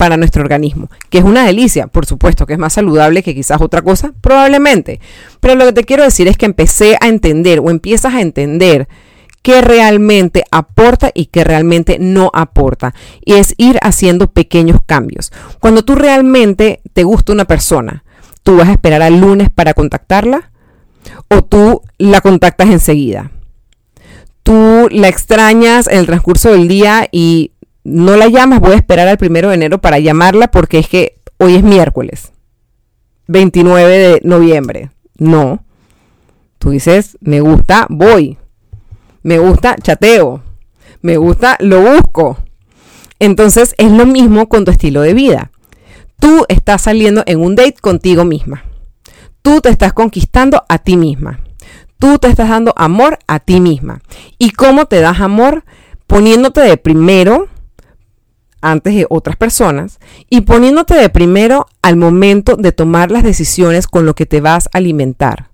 para 0.01 0.17
nuestro 0.17 0.41
organismo, 0.41 0.89
que 1.11 1.19
es 1.19 1.23
una 1.23 1.45
delicia, 1.45 1.85
por 1.85 2.07
supuesto, 2.07 2.47
que 2.47 2.53
es 2.53 2.59
más 2.59 2.73
saludable 2.73 3.21
que 3.21 3.35
quizás 3.35 3.61
otra 3.61 3.83
cosa, 3.83 4.13
probablemente. 4.19 4.99
Pero 5.39 5.53
lo 5.53 5.65
que 5.65 5.73
te 5.73 5.83
quiero 5.83 6.03
decir 6.03 6.27
es 6.27 6.37
que 6.37 6.47
empecé 6.47 6.97
a 6.99 7.07
entender 7.07 7.59
o 7.59 7.69
empiezas 7.69 8.15
a 8.15 8.21
entender 8.21 8.87
qué 9.43 9.61
realmente 9.61 10.43
aporta 10.49 11.11
y 11.13 11.27
qué 11.27 11.43
realmente 11.43 11.97
no 11.99 12.31
aporta. 12.33 12.95
Y 13.23 13.33
es 13.33 13.53
ir 13.57 13.77
haciendo 13.83 14.31
pequeños 14.31 14.79
cambios. 14.85 15.31
Cuando 15.59 15.83
tú 15.83 15.93
realmente 15.93 16.81
te 16.93 17.03
gusta 17.03 17.33
una 17.33 17.45
persona, 17.45 18.03
¿tú 18.41 18.57
vas 18.57 18.69
a 18.69 18.73
esperar 18.73 19.03
al 19.03 19.19
lunes 19.19 19.49
para 19.53 19.75
contactarla? 19.75 20.51
¿O 21.27 21.43
tú 21.43 21.81
la 21.99 22.21
contactas 22.21 22.69
enseguida? 22.69 23.29
¿Tú 24.51 24.89
la 24.91 25.07
extrañas 25.07 25.87
en 25.87 25.99
el 25.99 26.07
transcurso 26.07 26.51
del 26.51 26.67
día 26.67 27.07
y 27.09 27.53
no 27.85 28.17
la 28.17 28.27
llamas? 28.27 28.59
Voy 28.59 28.73
a 28.73 28.75
esperar 28.75 29.07
al 29.07 29.17
primero 29.17 29.47
de 29.47 29.55
enero 29.55 29.79
para 29.79 29.97
llamarla 29.97 30.51
porque 30.51 30.79
es 30.79 30.89
que 30.89 31.21
hoy 31.37 31.55
es 31.55 31.63
miércoles, 31.63 32.33
29 33.27 33.97
de 33.97 34.19
noviembre. 34.25 34.91
No. 35.17 35.63
Tú 36.57 36.71
dices, 36.71 37.17
me 37.21 37.39
gusta, 37.39 37.87
voy 37.87 38.37
me 39.23 39.39
gusta, 39.39 39.77
chateo, 39.81 40.43
me 41.01 41.15
gusta, 41.15 41.55
lo 41.61 41.81
busco. 41.81 42.37
Entonces 43.19 43.73
es 43.77 43.89
lo 43.89 44.05
mismo 44.05 44.49
con 44.49 44.65
tu 44.65 44.71
estilo 44.71 44.99
de 44.99 45.13
vida. 45.13 45.51
Tú 46.19 46.45
estás 46.49 46.81
saliendo 46.81 47.23
en 47.25 47.39
un 47.39 47.55
date 47.55 47.77
contigo 47.79 48.25
misma. 48.25 48.65
Tú 49.41 49.61
te 49.61 49.69
estás 49.69 49.93
conquistando 49.93 50.65
a 50.67 50.77
ti 50.79 50.97
misma. 50.97 51.39
Tú 52.01 52.17
te 52.17 52.29
estás 52.29 52.49
dando 52.49 52.73
amor 52.77 53.19
a 53.27 53.39
ti 53.39 53.61
misma. 53.61 54.01
¿Y 54.39 54.49
cómo 54.53 54.87
te 54.87 55.01
das 55.01 55.19
amor? 55.19 55.65
Poniéndote 56.07 56.59
de 56.59 56.75
primero 56.75 57.47
antes 58.59 58.95
de 58.95 59.05
otras 59.07 59.35
personas 59.35 59.99
y 60.27 60.41
poniéndote 60.41 60.95
de 60.95 61.09
primero 61.09 61.67
al 61.83 61.97
momento 61.97 62.55
de 62.55 62.71
tomar 62.71 63.11
las 63.11 63.21
decisiones 63.21 63.85
con 63.85 64.07
lo 64.07 64.15
que 64.15 64.25
te 64.25 64.41
vas 64.41 64.67
a 64.73 64.79
alimentar. 64.79 65.51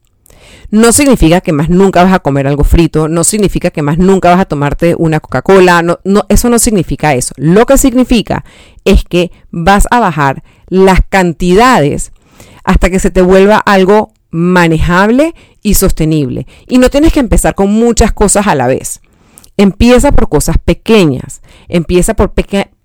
No 0.72 0.94
significa 0.94 1.42
que 1.42 1.52
más 1.52 1.68
nunca 1.68 2.06
vas 2.06 2.14
a 2.14 2.20
comer 2.20 2.48
algo 2.48 2.64
frito, 2.64 3.10
no 3.10 3.26
significa 3.26 3.70
que 3.70 3.82
más 3.82 3.98
nunca 3.98 4.30
vas 4.30 4.40
a 4.40 4.46
tomarte 4.46 4.96
una 4.98 5.20
Coca-Cola, 5.20 5.82
no, 5.82 6.00
no, 6.06 6.24
eso 6.30 6.50
no 6.50 6.60
significa 6.60 7.14
eso. 7.14 7.34
Lo 7.36 7.66
que 7.66 7.78
significa 7.78 8.46
es 8.86 9.04
que 9.04 9.32
vas 9.52 9.86
a 9.92 10.00
bajar 10.00 10.44
las 10.70 11.02
cantidades 11.10 12.14
hasta 12.64 12.90
que 12.90 13.00
se 13.00 13.12
te 13.12 13.22
vuelva 13.22 13.58
algo 13.58 14.14
manejable 14.30 15.34
y 15.62 15.76
sostenible. 15.76 16.48
Y 16.68 16.78
no 16.78 16.90
tienes 16.90 17.14
que 17.14 17.20
empezar 17.20 17.56
con 17.56 17.72
muchas 17.72 18.12
cosas 18.12 18.48
a 18.48 18.56
la 18.56 18.68
vez. 18.68 19.02
Empieza 19.58 20.12
por 20.12 20.30
cosas 20.30 20.58
pequeñas, 20.64 21.42
empieza 21.68 22.14
por, 22.14 22.32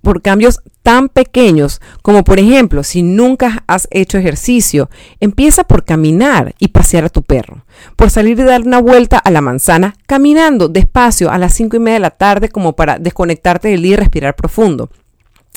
por 0.00 0.22
cambios 0.22 0.61
tan 0.82 1.08
pequeños 1.08 1.80
como 2.02 2.25
por 2.25 2.38
ejemplo, 2.38 2.82
si 2.82 3.02
nunca 3.02 3.62
has 3.66 3.87
hecho 3.90 4.18
ejercicio, 4.18 4.90
empieza 5.20 5.64
por 5.64 5.84
caminar 5.84 6.54
y 6.58 6.68
pasear 6.68 7.04
a 7.04 7.08
tu 7.08 7.22
perro, 7.22 7.64
por 7.96 8.11
salir 8.11 8.38
y 8.38 8.42
dar 8.42 8.62
una 8.62 8.80
vuelta 8.80 9.18
a 9.18 9.30
la 9.30 9.40
manzana 9.40 9.94
caminando 10.06 10.68
despacio 10.68 11.30
a 11.30 11.38
las 11.38 11.54
5 11.54 11.76
y 11.76 11.80
media 11.80 11.94
de 11.94 12.00
la 12.00 12.11
tarde 12.11 12.49
como 12.49 12.75
para 12.75 12.99
desconectarte 12.99 13.68
del 13.68 13.82
día 13.82 13.94
y 13.94 13.96
respirar 13.96 14.34
profundo. 14.34 14.90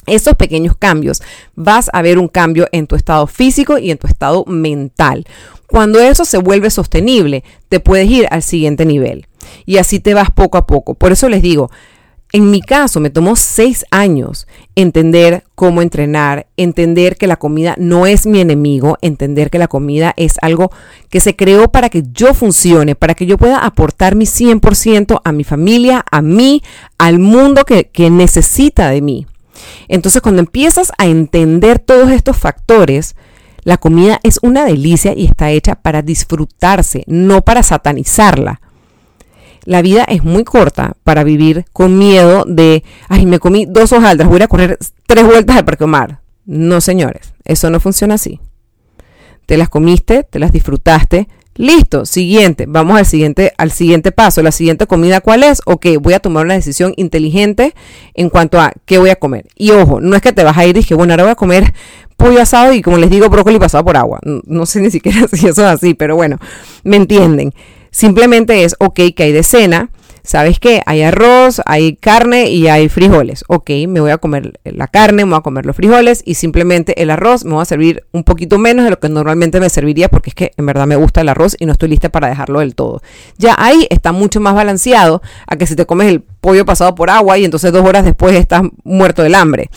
Esos 0.06 0.36
pequeños 0.36 0.75
cambios, 0.77 1.24
vas 1.56 1.89
a 1.92 2.04
ver 2.04 2.20
un 2.20 2.27
cambio 2.27 2.68
en 2.72 2.86
tu 2.86 2.96
estado 2.96 3.25
físico 3.25 3.80
y 3.80 3.89
en 3.89 3.98
tu 3.98 4.06
estado 4.06 4.46
mental. 4.46 5.25
Cuando 5.67 6.00
eso 6.00 6.25
se 6.25 6.38
vuelve 6.38 6.69
sostenible, 6.69 7.43
te 7.69 7.79
puedes 7.79 8.10
ir 8.10 8.27
al 8.31 8.43
siguiente 8.43 8.86
nivel. 8.86 9.27
Y 9.65 9.77
así 9.77 10.00
te 10.00 10.13
vas 10.13 10.29
poco 10.31 10.57
a 10.57 10.65
poco. 10.65 10.95
Por 10.95 11.12
eso 11.12 11.29
les 11.29 11.41
digo, 11.41 11.69
en 12.36 12.51
mi 12.51 12.62
caso 12.62 13.00
me 13.00 13.10
tomó 13.10 13.36
seis 13.36 13.86
años 13.91 14.48
entender 14.75 15.43
cómo 15.55 15.81
entrenar, 15.81 16.48
entender 16.57 17.15
que 17.15 17.27
la 17.27 17.38
comida 17.38 17.75
no 17.77 18.07
es 18.07 18.25
mi 18.25 18.41
enemigo, 18.41 18.98
entender 19.01 19.50
que 19.50 19.60
la 19.60 19.69
comida 19.69 20.13
es 20.17 20.36
algo 20.41 20.72
que 21.10 21.22
se 21.22 21.36
creó 21.36 21.72
para 21.72 21.89
que 21.89 22.03
yo 22.12 22.34
funcione, 22.34 22.95
para 22.95 23.13
que 23.13 23.25
yo 23.25 23.38
pueda 23.38 23.60
aportar 23.60 24.15
mi 24.15 24.25
100% 24.25 25.22
a 25.24 25.31
mi 25.31 25.43
familia, 25.43 26.03
a 26.12 26.22
mí, 26.22 26.62
al 26.98 27.19
mundo 27.19 27.63
que, 27.63 27.86
que 27.86 28.10
necesita 28.10 28.89
de 28.89 29.01
mí. 29.01 29.27
Entonces 29.88 30.22
cuando 30.22 30.41
empiezas 30.41 30.91
a 30.98 31.05
entender 31.05 31.79
todos 31.79 32.12
estos 32.12 32.36
factores, 32.36 33.15
la 33.65 33.77
comida 33.77 34.19
es 34.22 34.39
una 34.43 34.63
delicia 34.63 35.13
y 35.17 35.25
está 35.25 35.50
hecha 35.50 35.74
para 35.74 36.03
disfrutarse, 36.03 37.03
no 37.07 37.41
para 37.41 37.63
satanizarla. 37.63 38.62
La 39.63 39.81
vida 39.81 40.03
es 40.03 40.24
muy 40.24 40.43
corta 40.43 40.95
para 41.03 41.24
vivir 41.24 41.65
con 41.74 41.98
miedo 41.98 42.45
de, 42.48 42.84
ay, 43.10 43.25
me 43.25 43.39
comí 43.39 43.65
dos 43.65 43.91
hojaldras, 43.91 44.29
voy 44.29 44.43
a 44.43 44.48
correr 44.48 44.77
tres 45.07 45.25
vueltas 45.25 45.57
al 45.57 45.65
parque 45.65 45.84
Omar. 45.84 46.22
No, 46.45 46.79
señores, 46.79 47.34
eso 47.43 47.72
no 47.72 47.79
funciona 47.79 48.13
así. 48.13 48.39
Te 49.48 49.57
las 49.57 49.69
comiste, 49.69 50.22
te 50.22 50.38
las 50.38 50.51
disfrutaste, 50.51 51.27
Listo, 51.57 52.05
siguiente, 52.05 52.65
vamos 52.67 52.98
al 52.98 53.05
siguiente, 53.05 53.53
al 53.57 53.72
siguiente 53.72 54.12
paso. 54.12 54.43
La 54.43 54.51
siguiente 54.51 54.88
comida, 54.88 55.22
¿cuál 55.22 55.41
es? 55.41 55.62
Ok, 55.65 55.86
voy 56.01 56.13
a 56.13 56.19
tomar 56.19 56.43
una 56.43 56.53
decisión 56.53 56.93
inteligente 56.98 57.74
en 58.13 58.29
cuanto 58.29 58.60
a 58.60 58.74
qué 58.84 58.98
voy 58.98 59.10
a 59.10 59.15
comer. 59.15 59.48
Y 59.55 59.72
ojo, 59.72 60.01
no 60.01 60.17
es 60.17 60.22
que 60.22 60.34
te 60.34 60.43
vas 60.43 60.57
a 60.57 60.65
ir 60.65 60.75
y 60.75 60.81
dije, 60.81 60.95
bueno, 60.95 61.13
ahora 61.13 61.24
voy 61.24 61.31
a 61.31 61.36
comer 61.36 61.74
pollo 62.25 62.41
asado 62.41 62.74
y 62.74 62.82
como 62.82 62.98
les 62.98 63.10
digo, 63.10 63.29
brócoli 63.29 63.60
pasado 63.60 63.86
por 63.86 63.98
agua. 63.98 64.20
No, 64.24 64.65
sé 64.65 64.82
ni 64.82 64.89
siquiera 64.89 65.27
si 65.32 65.48
eso 65.48 65.62
es 65.62 65.67
así, 65.67 65.94
pero 65.94 66.15
bueno, 66.15 66.38
me 66.84 66.96
entienden. 66.96 67.53
Simplemente 67.91 68.63
es, 68.63 68.75
ok, 68.79 69.00
que 69.15 69.24
hay 69.24 69.32
de 69.32 69.44
cena, 69.44 69.89
¿sabes 70.24 70.60
qué? 70.60 70.82
Hay 70.88 71.03
arroz, 71.03 71.62
hay 71.65 71.96
carne 71.96 72.50
y 72.50 72.67
hay 72.67 72.89
frijoles. 72.89 73.46
Ok, 73.48 73.70
me 73.88 74.00
voy 74.01 74.10
a 74.10 74.17
comer 74.17 74.60
la 74.63 74.88
carne, 74.88 75.24
me 75.24 75.32
voy 75.32 75.39
a 75.39 75.44
comer 75.44 75.65
los 75.65 75.75
frijoles 75.75 76.24
y 76.25 76.34
simplemente 76.34 77.01
el 77.01 77.12
arroz 77.12 77.46
me 77.46 77.55
va 77.55 77.62
a 77.62 77.65
servir 77.65 78.05
un 78.12 78.24
poquito 78.24 78.58
menos 78.58 78.86
de 78.86 78.91
lo 78.91 79.00
que 79.00 79.08
normalmente 79.08 79.60
me 79.60 79.70
serviría 79.70 80.10
porque 80.10 80.32
es 80.32 80.36
que 80.36 80.51
en 80.58 80.65
verdad 80.65 80.88
me 80.88 80.96
gusta 80.96 81.22
el 81.22 81.29
arroz 81.29 81.55
y 81.60 81.67
no 81.67 81.74
estoy 81.74 81.89
lista 81.89 82.10
para 82.10 82.27
dejarlo 82.27 82.60
del 82.60 82.75
todo. 82.75 83.01
Ya 83.38 83.55
ahí 83.58 83.88
está 83.91 84.12
mucho 84.12 84.41
más 84.41 84.55
balanceado 84.55 85.22
a 85.48 85.55
que 85.55 85.67
si 85.67 85.75
te 85.75 85.86
comes 85.86 86.08
el 86.08 86.22
pollo 86.22 86.65
pasado 86.65 86.96
por 86.96 87.12
agua 87.12 87.38
y 87.38 87.46
entonces 87.46 87.72
dos 87.72 87.86
horas 87.86 88.03
después 88.03 88.36
estás 88.36 88.63
muerto 88.84 89.22
del 89.22 89.36
hambre. 89.36 89.70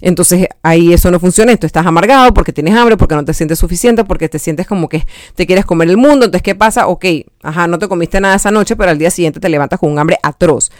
Entonces 0.00 0.48
ahí 0.62 0.92
eso 0.92 1.10
no 1.10 1.18
funciona, 1.18 1.52
entonces 1.52 1.68
estás 1.70 1.86
amargado 1.86 2.34
porque 2.34 2.52
tienes 2.52 2.74
hambre, 2.74 2.96
porque 2.96 3.14
no 3.14 3.24
te 3.24 3.32
sientes 3.34 3.58
suficiente, 3.58 4.04
porque 4.04 4.28
te 4.28 4.38
sientes 4.38 4.66
como 4.66 4.88
que 4.88 5.06
te 5.34 5.46
quieres 5.46 5.64
comer 5.64 5.88
el 5.88 5.96
mundo. 5.96 6.26
Entonces, 6.26 6.42
¿qué 6.42 6.54
pasa? 6.54 6.86
Ok, 6.86 7.04
ajá, 7.42 7.66
no 7.66 7.78
te 7.78 7.88
comiste 7.88 8.20
nada 8.20 8.34
esa 8.34 8.50
noche, 8.50 8.76
pero 8.76 8.90
al 8.90 8.98
día 8.98 9.10
siguiente 9.10 9.40
te 9.40 9.48
levantas 9.48 9.80
con 9.80 9.90
un 9.90 9.98
hambre 9.98 10.18
atroz. 10.22 10.70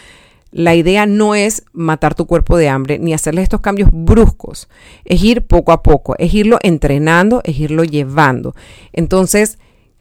La 0.53 0.75
idea 0.75 1.07
no 1.07 1.35
es 1.35 1.65
matar 1.73 2.15
tu 2.15 2.27
cuerpo 2.27 2.57
de 2.57 2.69
hambre 2.69 2.99
ni 2.99 3.13
hacerle 3.13 3.43
estos 3.43 3.61
cambios 3.61 3.91
bruscos, 3.93 4.69
es 5.05 5.23
ir 5.23 5.43
poco 5.43 5.73
a 5.73 5.83
poco, 5.83 6.15
es 6.19 6.33
irlo 6.33 6.59
entrenando, 6.63 7.41
es 7.45 7.59
irlo 7.59 7.85
llevando. 7.85 8.55
Entonces, 8.93 9.59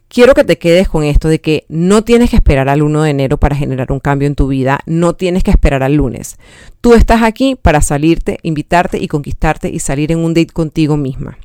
quiero 0.08 0.34
que 0.34 0.44
te 0.44 0.58
quedes 0.58 0.88
con 0.88 1.04
esto 1.04 1.28
de 1.28 1.40
que 1.40 1.64
no 1.68 2.04
tienes 2.04 2.30
que 2.30 2.36
esperar 2.36 2.68
al 2.68 2.82
1 2.82 3.02
de 3.02 3.10
enero 3.10 3.38
para 3.38 3.56
generar 3.56 3.92
un 3.92 4.00
cambio 4.00 4.26
en 4.26 4.34
tu 4.34 4.48
vida, 4.48 4.80
no 4.86 5.14
tienes 5.14 5.42
que 5.42 5.50
esperar 5.50 5.82
al 5.82 5.94
lunes. 5.94 6.36
Tú 6.80 6.94
estás 6.94 7.22
aquí 7.22 7.56
para 7.60 7.80
salirte, 7.80 8.38
invitarte 8.42 8.98
y 8.98 9.08
conquistarte 9.08 9.68
y 9.68 9.78
salir 9.78 10.12
en 10.12 10.18
un 10.18 10.34
date 10.34 10.52
contigo 10.52 10.96
misma. 10.96 11.38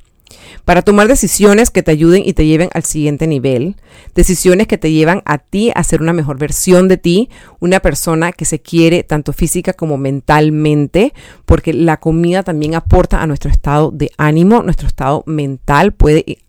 Para 0.66 0.82
tomar 0.82 1.08
decisiones 1.08 1.72
que 1.72 1.84
te 1.84 1.92
ayuden 1.92 2.24
y 2.26 2.34
te 2.34 2.46
lleven 2.46 2.70
al 2.74 2.84
siguiente 2.84 3.28
nivel, 3.28 3.76
decisiones 4.16 4.68
que 4.68 4.78
te 4.78 4.92
llevan 4.92 5.22
a 5.26 5.38
ti 5.38 5.72
a 5.76 5.84
ser 5.84 6.02
una 6.02 6.14
mejor 6.14 6.38
versión 6.38 6.88
de 6.88 6.98
ti, 6.98 7.30
una 7.60 7.80
persona 7.80 8.32
que 8.32 8.46
se 8.46 8.60
quiere 8.60 9.04
tanto 9.04 9.34
física 9.34 9.74
como 9.74 9.98
mentalmente, 9.98 11.14
porque 11.46 11.74
la 11.74 11.98
comida 11.98 12.44
también 12.44 12.76
aporta 12.76 13.22
a 13.22 13.28
nuestro 13.28 13.52
estado 13.52 13.92
de 13.92 14.12
ánimo, 14.18 14.64
nuestro 14.64 14.88
estado 14.88 15.24
mental 15.26 15.94
puede 15.94 16.40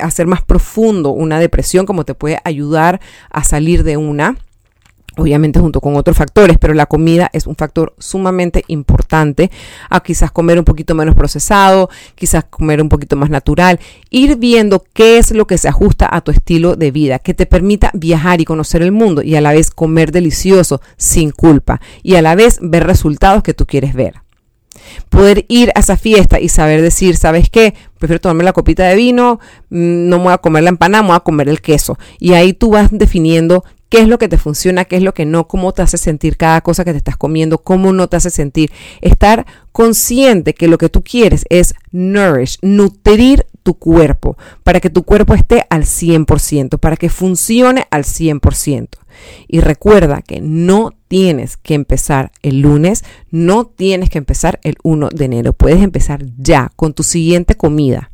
hacer 0.00 0.26
más 0.26 0.42
profundo 0.42 1.10
una 1.10 1.38
depresión, 1.38 1.86
como 1.86 2.04
te 2.04 2.14
puede 2.14 2.40
ayudar 2.44 3.00
a 3.30 3.44
salir 3.44 3.82
de 3.82 3.96
una 3.96 4.36
obviamente 5.16 5.60
junto 5.60 5.80
con 5.80 5.96
otros 5.96 6.16
factores, 6.16 6.58
pero 6.58 6.74
la 6.74 6.86
comida 6.86 7.30
es 7.32 7.46
un 7.46 7.56
factor 7.56 7.94
sumamente 7.98 8.64
importante 8.68 9.50
a 9.88 10.00
quizás 10.00 10.30
comer 10.30 10.58
un 10.58 10.64
poquito 10.64 10.94
menos 10.94 11.14
procesado, 11.14 11.90
quizás 12.14 12.44
comer 12.44 12.80
un 12.80 12.88
poquito 12.88 13.16
más 13.16 13.30
natural, 13.30 13.80
ir 14.10 14.36
viendo 14.36 14.84
qué 14.92 15.18
es 15.18 15.32
lo 15.32 15.46
que 15.46 15.58
se 15.58 15.68
ajusta 15.68 16.08
a 16.10 16.20
tu 16.20 16.30
estilo 16.30 16.76
de 16.76 16.90
vida, 16.90 17.18
que 17.18 17.34
te 17.34 17.46
permita 17.46 17.90
viajar 17.94 18.40
y 18.40 18.44
conocer 18.44 18.82
el 18.82 18.92
mundo 18.92 19.22
y 19.22 19.34
a 19.34 19.40
la 19.40 19.52
vez 19.52 19.70
comer 19.70 20.12
delicioso 20.12 20.80
sin 20.96 21.30
culpa 21.30 21.80
y 22.02 22.14
a 22.14 22.22
la 22.22 22.34
vez 22.34 22.58
ver 22.62 22.86
resultados 22.86 23.42
que 23.42 23.54
tú 23.54 23.66
quieres 23.66 23.94
ver. 23.94 24.14
Poder 25.08 25.44
ir 25.48 25.72
a 25.74 25.80
esa 25.80 25.96
fiesta 25.96 26.40
y 26.40 26.48
saber 26.48 26.82
decir, 26.82 27.16
¿sabes 27.16 27.50
qué? 27.50 27.74
Prefiero 27.98 28.20
tomarme 28.20 28.44
la 28.44 28.52
copita 28.52 28.84
de 28.84 28.96
vino, 28.96 29.40
mm, 29.70 30.08
no 30.08 30.18
me 30.18 30.24
voy 30.24 30.32
a 30.32 30.38
comer 30.38 30.62
la 30.62 30.70
empanada, 30.70 31.02
me 31.02 31.08
voy 31.08 31.16
a 31.16 31.20
comer 31.20 31.48
el 31.48 31.60
queso. 31.60 31.98
Y 32.18 32.32
ahí 32.32 32.52
tú 32.52 32.70
vas 32.70 32.88
definiendo 32.90 33.64
qué 33.90 33.98
es 33.98 34.08
lo 34.08 34.18
que 34.18 34.28
te 34.28 34.38
funciona, 34.38 34.86
qué 34.86 34.96
es 34.96 35.02
lo 35.02 35.12
que 35.12 35.26
no, 35.26 35.46
cómo 35.48 35.72
te 35.72 35.82
hace 35.82 35.98
sentir 35.98 36.36
cada 36.36 36.62
cosa 36.62 36.84
que 36.84 36.92
te 36.92 36.98
estás 36.98 37.16
comiendo, 37.16 37.58
cómo 37.58 37.92
no 37.92 38.08
te 38.08 38.16
hace 38.16 38.30
sentir. 38.30 38.70
Estar 39.02 39.44
consciente 39.72 40.54
que 40.54 40.68
lo 40.68 40.78
que 40.78 40.88
tú 40.88 41.02
quieres 41.02 41.44
es 41.50 41.74
nourish, 41.90 42.58
nutrir 42.62 43.46
tu 43.62 43.74
cuerpo, 43.74 44.38
para 44.62 44.80
que 44.80 44.88
tu 44.88 45.02
cuerpo 45.02 45.34
esté 45.34 45.66
al 45.68 45.82
100%, 45.84 46.78
para 46.78 46.96
que 46.96 47.10
funcione 47.10 47.86
al 47.90 48.04
100%. 48.04 48.88
Y 49.48 49.60
recuerda 49.60 50.22
que 50.22 50.40
no 50.40 50.92
tienes 51.08 51.56
que 51.56 51.74
empezar 51.74 52.32
el 52.42 52.60
lunes, 52.60 53.04
no 53.30 53.66
tienes 53.66 54.10
que 54.10 54.18
empezar 54.18 54.60
el 54.62 54.76
1 54.82 55.08
de 55.10 55.24
enero, 55.24 55.52
puedes 55.52 55.82
empezar 55.82 56.24
ya 56.38 56.72
con 56.76 56.94
tu 56.94 57.02
siguiente 57.02 57.54
comida, 57.54 58.10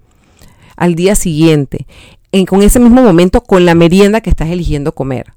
al 0.77 0.95
día 0.95 1.15
siguiente, 1.15 1.87
en, 2.33 2.47
con 2.47 2.63
ese 2.63 2.81
mismo 2.81 3.03
momento, 3.03 3.43
con 3.43 3.65
la 3.65 3.75
merienda 3.75 4.21
que 4.21 4.31
estás 4.31 4.51
eligiendo 4.51 4.93
comer. 4.93 5.36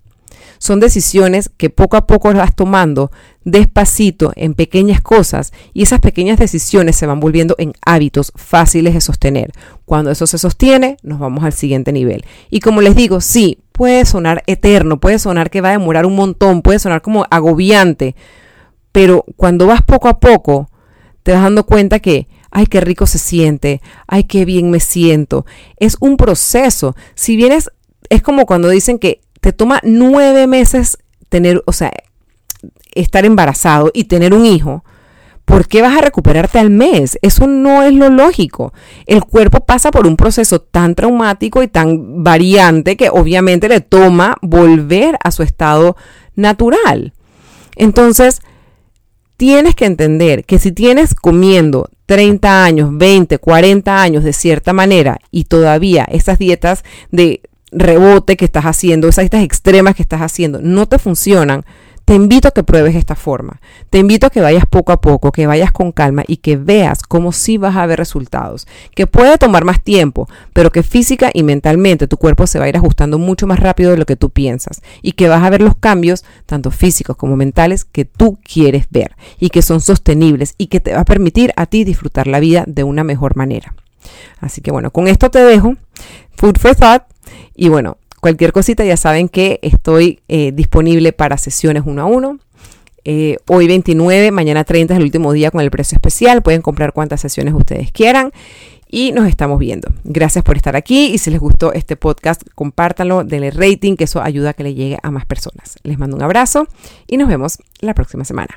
Son 0.59 0.79
decisiones 0.79 1.49
que 1.55 1.69
poco 1.69 1.97
a 1.97 2.05
poco 2.05 2.33
vas 2.33 2.55
tomando 2.55 3.11
despacito 3.45 4.33
en 4.35 4.53
pequeñas 4.53 5.01
cosas 5.01 5.53
y 5.73 5.83
esas 5.83 6.01
pequeñas 6.01 6.37
decisiones 6.37 6.97
se 6.97 7.05
van 7.05 7.19
volviendo 7.19 7.55
en 7.57 7.73
hábitos 7.85 8.33
fáciles 8.35 8.93
de 8.93 9.01
sostener. 9.01 9.51
Cuando 9.85 10.11
eso 10.11 10.27
se 10.27 10.37
sostiene, 10.37 10.97
nos 11.01 11.17
vamos 11.17 11.45
al 11.45 11.53
siguiente 11.53 11.91
nivel. 11.93 12.25
Y 12.49 12.59
como 12.59 12.81
les 12.81 12.95
digo, 12.95 13.21
sí, 13.21 13.59
puede 13.71 14.05
sonar 14.05 14.43
eterno, 14.47 14.99
puede 14.99 15.17
sonar 15.17 15.49
que 15.49 15.61
va 15.61 15.69
a 15.69 15.79
demorar 15.79 16.05
un 16.05 16.15
montón, 16.15 16.61
puede 16.61 16.79
sonar 16.79 17.01
como 17.01 17.25
agobiante, 17.31 18.15
pero 18.91 19.23
cuando 19.37 19.65
vas 19.65 19.81
poco 19.81 20.09
a 20.09 20.19
poco, 20.19 20.69
te 21.23 21.31
vas 21.31 21.43
dando 21.43 21.65
cuenta 21.65 21.99
que, 21.99 22.27
ay, 22.51 22.65
qué 22.65 22.81
rico 22.81 23.05
se 23.05 23.17
siente, 23.17 23.81
ay, 24.07 24.25
qué 24.25 24.43
bien 24.43 24.69
me 24.71 24.81
siento. 24.81 25.45
Es 25.77 25.95
un 26.01 26.17
proceso. 26.17 26.95
Si 27.15 27.37
vienes, 27.37 27.71
es 28.09 28.21
como 28.21 28.45
cuando 28.45 28.67
dicen 28.67 28.99
que 28.99 29.21
te 29.39 29.53
toma 29.53 29.79
nueve 29.84 30.48
meses 30.48 30.98
tener, 31.29 31.63
o 31.65 31.72
sea, 31.72 31.91
estar 32.93 33.25
embarazado 33.25 33.91
y 33.93 34.05
tener 34.05 34.34
un 34.34 34.46
hijo, 34.46 34.84
¿por 35.46 35.67
qué 35.67 35.81
vas 35.81 35.98
a 35.98 36.01
recuperarte 36.01 36.60
al 36.60 36.69
mes? 36.69 37.17
Eso 37.22 37.48
no 37.48 37.84
es 37.84 37.93
lo 37.93 38.10
lógico. 38.10 38.74
El 39.05 39.24
cuerpo 39.24 39.62
pasa 39.62 39.91
por 39.91 40.08
un 40.08 40.15
proceso 40.15 40.60
tan 40.60 40.96
traumático 40.96 41.63
y 41.63 41.67
tan 41.67 42.24
variante 42.24 42.98
que 42.98 43.10
obviamente 43.10 43.69
le 43.69 43.81
toma 43.81 44.38
volver 44.41 45.17
a 45.24 45.31
su 45.31 45.43
estado 45.43 45.96
natural. 46.36 47.13
Entonces, 47.75 48.41
tienes 49.38 49.74
que 49.74 49.86
entender 49.86 50.43
que 50.43 50.60
si 50.60 50.72
tienes 50.72 51.15
comiendo 51.15 51.89
30 52.08 52.63
años, 52.63 52.89
20, 52.91 53.38
40 53.38 54.01
años 54.01 54.24
de 54.24 54.34
cierta 54.34 54.74
manera 54.74 55.19
y 55.31 55.46
todavía 55.46 56.05
esas 56.12 56.39
dietas 56.39 56.84
de 57.12 57.41
rebote 57.71 58.38
que 58.38 58.45
estás 58.45 58.65
haciendo, 58.65 59.07
esas 59.07 59.23
dietas 59.23 59.43
extremas 59.43 59.95
que 59.95 60.01
estás 60.01 60.21
haciendo, 60.21 60.59
no 60.61 60.88
te 60.88 60.99
funcionan, 60.99 61.65
te 62.09 62.15
invito 62.15 62.47
a 62.47 62.51
que 62.51 62.63
pruebes 62.63 62.95
esta 62.95 63.13
forma. 63.13 63.61
Te 63.91 63.99
invito 63.99 64.25
a 64.25 64.31
que 64.31 64.41
vayas 64.41 64.65
poco 64.65 64.91
a 64.91 64.99
poco, 64.99 65.31
que 65.31 65.45
vayas 65.45 65.71
con 65.71 65.91
calma 65.91 66.23
y 66.25 66.38
que 66.38 66.57
veas 66.57 67.03
cómo 67.03 67.31
sí 67.31 67.59
vas 67.59 67.75
a 67.75 67.85
ver 67.85 67.99
resultados. 67.99 68.65
Que 68.95 69.05
puede 69.05 69.38
tomar 69.38 69.63
más 69.63 69.83
tiempo, 69.83 70.27
pero 70.51 70.71
que 70.71 70.81
física 70.81 71.29
y 71.31 71.43
mentalmente 71.43 72.07
tu 72.07 72.17
cuerpo 72.17 72.47
se 72.47 72.57
va 72.57 72.65
a 72.65 72.69
ir 72.69 72.77
ajustando 72.77 73.19
mucho 73.19 73.45
más 73.45 73.59
rápido 73.59 73.91
de 73.91 73.97
lo 73.97 74.07
que 74.07 74.15
tú 74.15 74.31
piensas. 74.31 74.81
Y 75.03 75.11
que 75.11 75.29
vas 75.29 75.43
a 75.43 75.51
ver 75.51 75.61
los 75.61 75.75
cambios, 75.75 76.25
tanto 76.47 76.71
físicos 76.71 77.15
como 77.15 77.35
mentales, 77.35 77.85
que 77.85 78.05
tú 78.05 78.39
quieres 78.43 78.88
ver. 78.89 79.15
Y 79.39 79.51
que 79.51 79.61
son 79.61 79.79
sostenibles 79.79 80.55
y 80.57 80.65
que 80.65 80.79
te 80.79 80.95
va 80.95 81.01
a 81.01 81.05
permitir 81.05 81.53
a 81.57 81.67
ti 81.67 81.83
disfrutar 81.83 82.25
la 82.25 82.39
vida 82.39 82.63
de 82.65 82.83
una 82.83 83.03
mejor 83.03 83.35
manera. 83.35 83.75
Así 84.39 84.61
que 84.61 84.71
bueno, 84.71 84.89
con 84.89 85.07
esto 85.07 85.29
te 85.29 85.43
dejo. 85.43 85.75
Food 86.38 86.57
for 86.57 86.75
thought. 86.75 87.08
Y 87.61 87.67
bueno, 87.67 87.97
cualquier 88.21 88.53
cosita 88.53 88.85
ya 88.85 88.95
saben 88.95 89.27
que 89.27 89.59
estoy 89.61 90.21
eh, 90.29 90.53
disponible 90.53 91.11
para 91.11 91.37
sesiones 91.37 91.83
uno 91.85 92.03
a 92.03 92.05
uno. 92.05 92.39
Eh, 93.03 93.36
hoy 93.49 93.67
29, 93.67 94.31
mañana 94.31 94.63
30 94.63 94.93
es 94.93 94.97
el 94.97 95.03
último 95.03 95.34
día 95.34 95.51
con 95.51 95.60
el 95.60 95.69
precio 95.69 95.97
especial. 95.97 96.41
Pueden 96.41 96.62
comprar 96.62 96.93
cuantas 96.93 97.19
sesiones 97.19 97.53
ustedes 97.53 97.91
quieran 97.91 98.31
y 98.88 99.12
nos 99.12 99.27
estamos 99.27 99.60
viendo. 99.60 99.89
Gracias 100.05 100.41
por 100.45 100.55
estar 100.55 100.77
aquí 100.77 101.07
y 101.07 101.17
si 101.17 101.31
les 101.31 101.41
gustó 101.41 101.73
este 101.73 101.97
podcast, 101.97 102.43
compártanlo, 102.55 103.25
denle 103.25 103.51
rating, 103.51 103.97
que 103.97 104.05
eso 104.05 104.21
ayuda 104.21 104.51
a 104.51 104.53
que 104.53 104.63
le 104.63 104.73
llegue 104.73 104.97
a 105.03 105.12
más 105.12 105.25
personas. 105.25 105.75
Les 105.84 105.99
mando 105.99 106.15
un 106.15 106.23
abrazo 106.23 106.65
y 107.07 107.17
nos 107.17 107.27
vemos 107.27 107.57
la 107.81 107.93
próxima 107.93 108.23
semana. 108.23 108.55